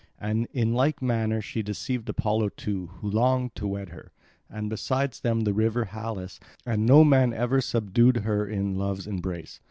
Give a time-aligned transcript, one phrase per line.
[0.19, 4.11] And in like manner she deceived Apollo too who longed to wed her,
[4.49, 9.59] and besides them the river Halys, and no man ever subdued her in love's embrace.